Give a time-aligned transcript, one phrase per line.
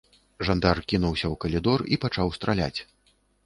[0.47, 2.79] Жандар кінуўся ў калідор і пачаў страляць.